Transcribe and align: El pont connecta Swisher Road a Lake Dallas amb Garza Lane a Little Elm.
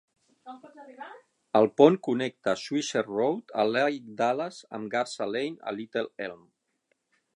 El 1.59 1.67
pont 1.81 1.97
connecta 2.07 2.55
Swisher 2.61 3.03
Road 3.09 3.53
a 3.65 3.69
Lake 3.75 4.17
Dallas 4.23 4.59
amb 4.79 4.93
Garza 4.97 5.29
Lane 5.37 5.65
a 5.73 5.79
Little 5.83 6.09
Elm. 6.31 6.43